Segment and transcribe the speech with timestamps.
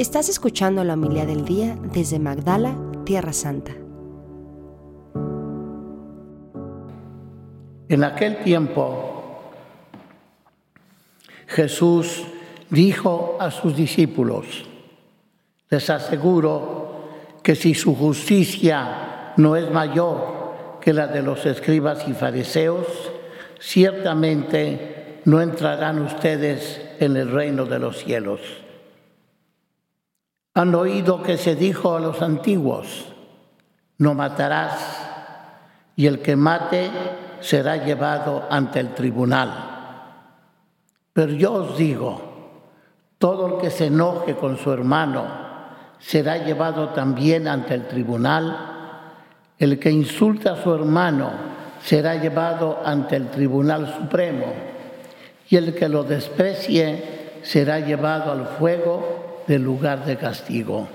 [0.00, 3.72] Estás escuchando la humildad del día desde Magdala, Tierra Santa.
[7.86, 9.52] En aquel tiempo
[11.48, 12.24] Jesús
[12.70, 14.64] dijo a sus discípulos,
[15.68, 17.04] les aseguro
[17.42, 22.86] que si su justicia no es mayor que la de los escribas y fariseos,
[23.58, 28.40] ciertamente no entrarán ustedes en el reino de los cielos.
[30.54, 33.06] Han oído que se dijo a los antiguos,
[33.98, 35.06] no matarás,
[35.94, 36.90] y el que mate
[37.40, 39.52] será llevado ante el tribunal.
[41.12, 42.20] Pero yo os digo,
[43.18, 45.24] todo el que se enoje con su hermano
[45.98, 48.56] será llevado también ante el tribunal.
[49.58, 51.30] El que insulta a su hermano
[51.82, 54.46] será llevado ante el tribunal supremo.
[55.48, 60.88] Y el que lo desprecie será llevado al fuego del lugar de castigo.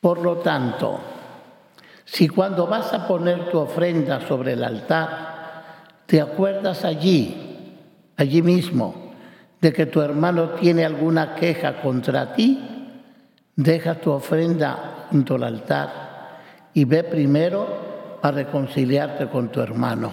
[0.00, 1.00] Por lo tanto,
[2.04, 5.30] si cuando vas a poner tu ofrenda sobre el altar,
[6.06, 7.72] te acuerdas allí,
[8.16, 9.12] allí mismo,
[9.60, 12.58] de que tu hermano tiene alguna queja contra ti,
[13.54, 15.90] deja tu ofrenda junto al altar
[16.72, 20.12] y ve primero a reconciliarte con tu hermano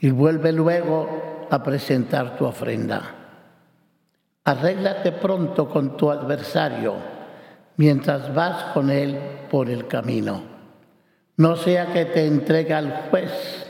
[0.00, 3.25] y vuelve luego a presentar tu ofrenda.
[4.46, 6.94] Arréglate pronto con tu adversario
[7.76, 9.18] mientras vas con él
[9.50, 10.56] por el camino
[11.36, 13.66] no sea que te entregue al juez,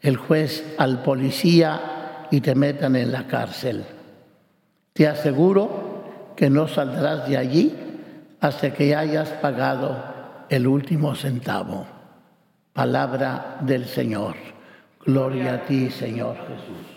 [0.00, 3.84] el juez al policía y te metan en la cárcel.
[4.94, 7.74] Te aseguro que no saldrás de allí
[8.40, 10.02] hasta que hayas pagado
[10.48, 11.86] el último centavo.
[12.72, 14.36] Palabra del Señor.
[15.04, 16.93] Gloria a ti, Señor Jesús.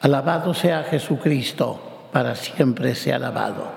[0.00, 3.70] Alabado sea Jesucristo, para siempre sea alabado.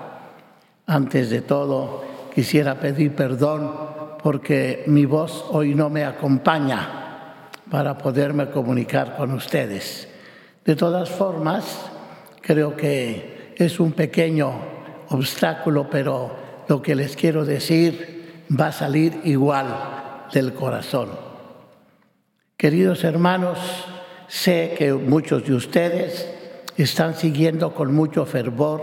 [0.86, 3.72] Antes de todo, quisiera pedir perdón
[4.22, 10.08] porque mi voz hoy no me acompaña para poderme comunicar con ustedes.
[10.64, 11.90] De todas formas,
[12.40, 14.52] creo que es un pequeño
[15.08, 16.36] obstáculo, pero
[16.68, 19.66] lo que les quiero decir va a salir igual
[20.32, 21.10] del corazón.
[22.56, 23.58] Queridos hermanos,
[24.28, 26.28] sé que muchos de ustedes
[26.76, 28.82] están siguiendo con mucho fervor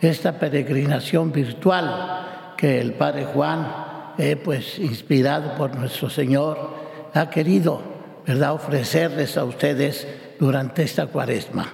[0.00, 6.70] esta peregrinación virtual que el Padre Juan, eh, pues inspirado por nuestro Señor,
[7.12, 7.80] ha querido,
[8.26, 10.06] ¿verdad?, ofrecerles a ustedes
[10.38, 11.72] durante esta cuaresma.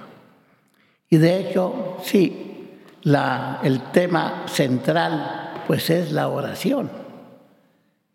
[1.09, 6.89] Y de hecho, sí, el tema central, pues es la oración.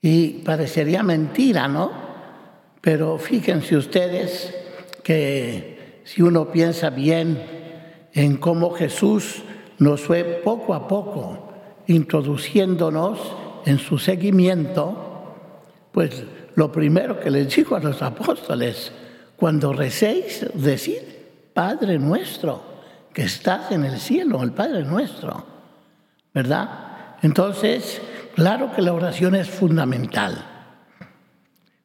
[0.00, 1.90] Y parecería mentira, ¿no?
[2.80, 4.54] Pero fíjense ustedes
[5.08, 7.42] que si uno piensa bien
[8.12, 9.42] en cómo Jesús
[9.78, 11.48] nos fue poco a poco
[11.86, 13.18] introduciéndonos
[13.64, 15.34] en su seguimiento,
[15.92, 16.24] pues
[16.56, 18.92] lo primero que les dijo a los apóstoles,
[19.34, 21.00] cuando recéis, decid,
[21.54, 22.60] Padre nuestro,
[23.14, 25.42] que estás en el cielo, el Padre nuestro,
[26.34, 27.16] ¿verdad?
[27.22, 28.02] Entonces,
[28.34, 30.44] claro que la oración es fundamental.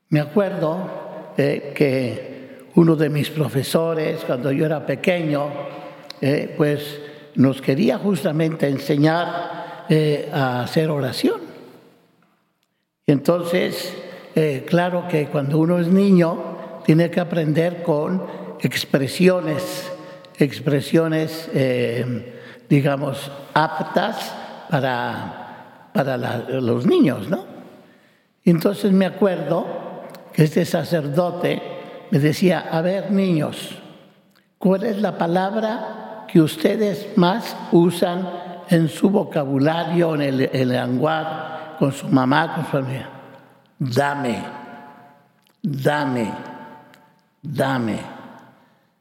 [0.09, 2.32] Me acuerdo eh, que
[2.75, 5.47] uno de mis profesores, cuando yo era pequeño,
[6.21, 6.99] eh, pues
[7.35, 11.41] nos quería justamente enseñar eh, a hacer oración.
[13.05, 13.93] Entonces,
[14.35, 18.25] eh, claro que cuando uno es niño, tiene que aprender con
[18.59, 19.91] expresiones,
[20.37, 21.49] expresiones,
[22.67, 24.33] digamos, aptas
[24.69, 27.45] para, para los niños, ¿no?
[28.43, 29.65] Entonces me acuerdo
[30.33, 31.72] que este sacerdote
[32.13, 33.81] me decía, a ver niños,
[34.59, 38.29] ¿cuál es la palabra que ustedes más usan
[38.69, 40.99] en su vocabulario, en el, en
[41.79, 43.09] con su mamá, con su familia.
[43.79, 44.43] Dame,
[45.61, 46.31] dame,
[47.41, 47.99] dame.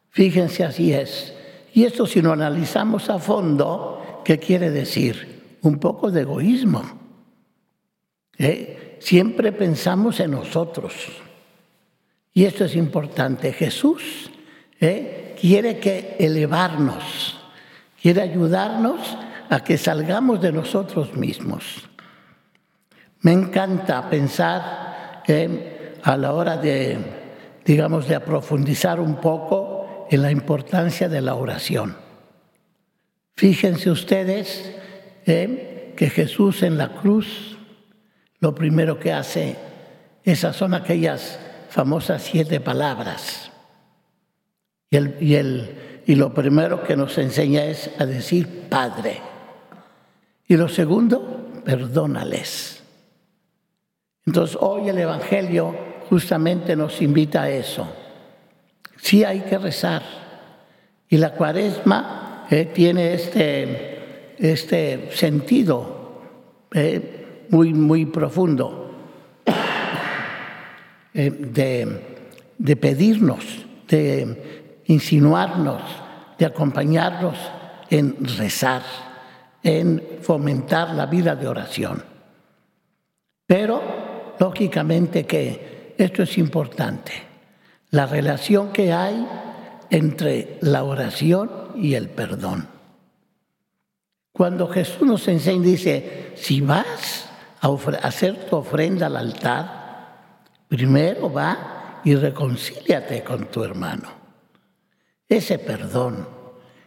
[0.08, 1.34] Fíjense, así es.
[1.74, 5.58] Y esto si lo analizamos a fondo, ¿qué quiere decir?
[5.60, 6.82] Un poco de egoísmo.
[8.38, 8.96] ¿Eh?
[9.00, 10.94] Siempre pensamos en nosotros.
[12.34, 13.52] Y esto es importante.
[13.52, 14.30] Jesús
[14.80, 15.36] ¿eh?
[15.38, 17.38] quiere que elevarnos,
[18.00, 19.00] quiere ayudarnos
[19.50, 21.88] a que salgamos de nosotros mismos.
[23.20, 25.22] Me encanta pensar
[26.02, 26.98] a la hora de,
[27.64, 31.96] digamos, de profundizar un poco en la importancia de la oración.
[33.36, 34.74] Fíjense ustedes
[35.24, 37.58] que Jesús en la cruz,
[38.40, 39.56] lo primero que hace,
[40.24, 41.38] esas son aquellas
[41.72, 43.50] famosas siete palabras.
[44.90, 49.22] Y el, y el, y lo primero que nos enseña es a decir Padre.
[50.46, 52.82] Y lo segundo, perdónales.
[54.26, 55.74] Entonces hoy el Evangelio
[56.10, 57.90] justamente nos invita a eso.
[58.98, 60.02] Sí hay que rezar.
[61.08, 66.20] Y la cuaresma eh, tiene este, este sentido
[66.74, 68.81] eh, muy, muy profundo
[71.14, 72.26] eh, de,
[72.58, 73.44] de pedirnos,
[73.88, 75.82] de insinuarnos,
[76.38, 77.36] de acompañarnos
[77.90, 78.82] en rezar,
[79.62, 82.02] en fomentar la vida de oración.
[83.46, 87.12] Pero, lógicamente que esto es importante,
[87.90, 89.26] la relación que hay
[89.90, 92.66] entre la oración y el perdón.
[94.32, 97.28] Cuando Jesús nos enseña, dice, si vas
[97.60, 97.68] a
[98.02, 99.81] hacer tu ofrenda al altar,
[100.72, 104.08] primero va y reconcíliate con tu hermano.
[105.28, 106.26] Ese perdón,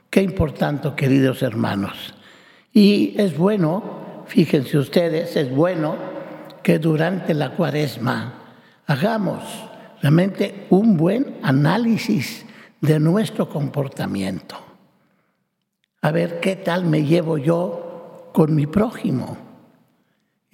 [0.09, 2.15] qué importante, queridos hermanos.
[2.73, 5.97] Y es bueno, fíjense ustedes, es bueno
[6.63, 8.55] que durante la cuaresma
[8.87, 9.43] hagamos
[10.01, 12.43] realmente un buen análisis
[12.81, 14.55] de nuestro comportamiento.
[16.01, 19.44] A ver qué tal me llevo yo con mi prójimo.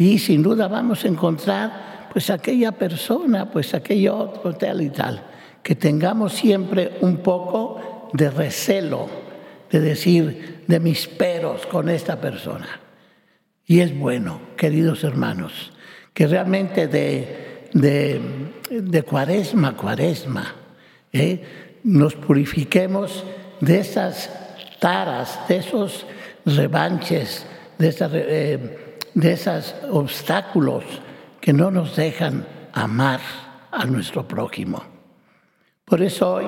[0.01, 5.23] Y sin duda vamos a encontrar pues aquella persona, pues aquello otro, tal y tal.
[5.61, 9.07] Que tengamos siempre un poco de recelo,
[9.69, 12.79] de decir de mis peros con esta persona.
[13.67, 15.71] Y es bueno, queridos hermanos,
[16.15, 20.55] que realmente de, de, cuaresma a cuaresma
[21.13, 21.43] ¿eh?
[21.83, 23.23] nos purifiquemos
[23.59, 24.31] de esas
[24.79, 26.07] taras, de esos
[26.43, 27.45] revanches,
[27.77, 30.83] de, esas, eh, de esos obstáculos
[31.39, 33.19] que no nos dejan amar
[33.71, 34.83] a nuestro prójimo.
[35.85, 36.45] Por eso hoy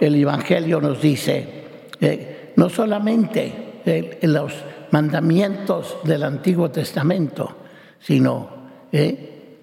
[0.00, 1.64] el Evangelio nos dice,
[2.00, 4.52] eh, no solamente en los
[4.90, 7.56] mandamientos del Antiguo Testamento,
[8.00, 8.48] sino
[8.90, 9.58] eh,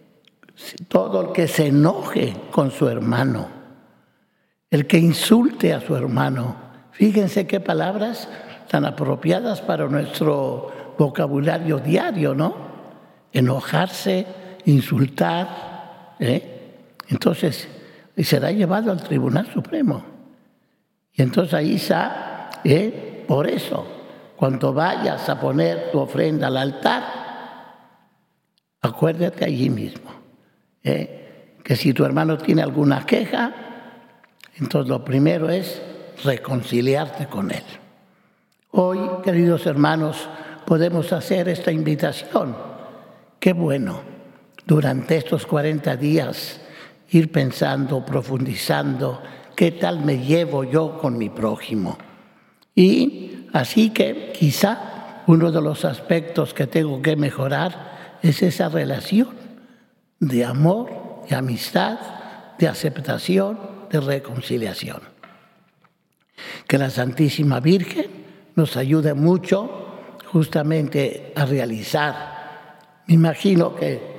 [0.87, 3.47] todo el que se enoje con su hermano,
[4.69, 6.55] el que insulte a su hermano.
[6.91, 8.29] Fíjense qué palabras
[8.69, 12.55] tan apropiadas para nuestro vocabulario diario, ¿no?
[13.31, 14.25] Enojarse,
[14.65, 16.15] insultar.
[16.19, 16.81] ¿eh?
[17.09, 17.67] Entonces,
[18.17, 20.03] será llevado al Tribunal Supremo.
[21.13, 23.23] Y entonces ahí está, ¿eh?
[23.27, 23.85] por eso,
[24.35, 27.03] cuando vayas a poner tu ofrenda al altar,
[28.81, 30.11] acuérdate allí mismo.
[30.83, 31.57] ¿eh?
[31.63, 33.53] Que si tu hermano tiene alguna queja,
[34.55, 35.81] entonces lo primero es
[36.23, 37.63] reconciliarte con él.
[38.71, 40.27] Hoy, queridos hermanos,
[40.65, 42.55] podemos hacer esta invitación.
[43.39, 44.01] Qué bueno
[44.65, 46.61] durante estos 40 días
[47.09, 49.21] ir pensando, profundizando,
[49.55, 51.97] qué tal me llevo yo con mi prójimo.
[52.75, 59.29] Y así que quizá uno de los aspectos que tengo que mejorar es esa relación
[60.19, 61.99] de amor, de amistad,
[62.57, 63.59] de aceptación,
[63.91, 65.01] de reconciliación.
[66.67, 68.07] Que la Santísima Virgen
[68.55, 69.82] nos ayude mucho
[70.33, 72.33] justamente a realizar.
[73.07, 74.11] Me imagino que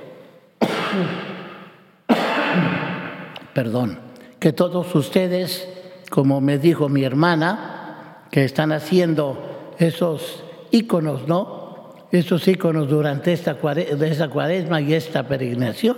[3.53, 3.99] Perdón,
[4.39, 5.67] que todos ustedes,
[6.09, 11.95] como me dijo mi hermana, que están haciendo esos íconos, ¿no?
[12.11, 15.97] Esos íconos durante esta cuaresma y esta peregrinación.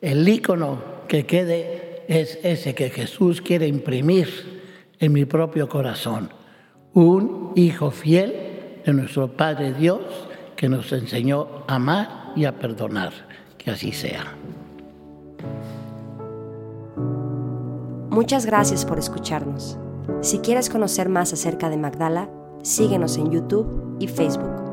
[0.00, 4.62] El ícono que quede es ese que Jesús quiere imprimir
[4.98, 6.30] en mi propio corazón.
[6.94, 8.45] Un hijo fiel
[8.86, 10.00] de nuestro Padre Dios
[10.56, 13.12] que nos enseñó a amar y a perdonar.
[13.58, 14.24] Que así sea.
[18.10, 19.76] Muchas gracias por escucharnos.
[20.22, 22.30] Si quieres conocer más acerca de Magdala,
[22.62, 24.65] síguenos en YouTube y Facebook.